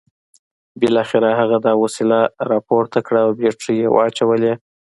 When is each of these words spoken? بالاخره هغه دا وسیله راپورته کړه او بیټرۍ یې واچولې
بالاخره 0.79 1.29
هغه 1.39 1.57
دا 1.65 1.73
وسیله 1.83 2.19
راپورته 2.51 2.99
کړه 3.07 3.19
او 3.25 3.29
بیټرۍ 3.39 3.75
یې 3.81 3.87
واچولې 3.95 4.53